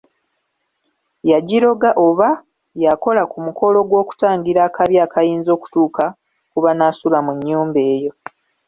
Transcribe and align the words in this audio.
Yagiroga 1.31 1.89
oba 2.07 2.29
y’akola 2.83 3.21
omukolo 3.39 3.79
gw’okutangira 3.89 4.59
akabi 4.67 4.95
akayinza 5.05 5.49
okutuuka 5.57 6.05
ku 6.51 6.57
banaasula 6.63 7.17
mu 7.25 7.31
nnyumba 7.37 7.79
eyo. 7.93 8.11